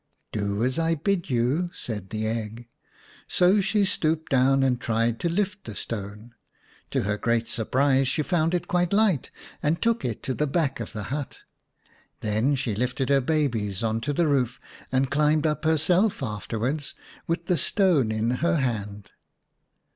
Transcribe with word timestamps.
"Do 0.31 0.63
as 0.63 0.79
I 0.79 0.95
bid 0.95 1.29
you," 1.29 1.69
said 1.75 2.09
the 2.09 2.25
egg. 2.25 2.67
So 3.27 3.61
she 3.61 3.85
stooped 3.85 4.31
down 4.31 4.63
and 4.63 4.81
tried 4.81 5.19
to 5.19 5.29
lift 5.29 5.65
the 5.65 5.75
stone. 5.75 6.33
To 6.89 7.03
her 7.03 7.17
great 7.19 7.47
surprise 7.47 8.07
she 8.07 8.23
found 8.23 8.55
it 8.55 8.67
quite 8.67 8.93
light, 8.93 9.29
and 9.61 9.79
took 9.79 10.03
it 10.03 10.23
to 10.23 10.33
the 10.33 10.47
back 10.47 10.79
of 10.79 10.91
the 10.93 11.03
hut. 11.13 11.41
Then 12.21 12.55
she 12.55 12.73
lifted 12.73 13.09
her 13.09 13.21
babies 13.21 13.83
on 13.83 14.01
to 14.01 14.11
the 14.11 14.27
roof, 14.27 14.59
and 14.91 15.11
climbed 15.11 15.45
up 15.45 15.65
herself 15.65 16.23
afterwards, 16.23 16.95
with 17.27 17.45
the 17.45 17.55
stone 17.55 18.11
in 18.11 18.31
her 18.41 18.55
hand. 18.55 19.11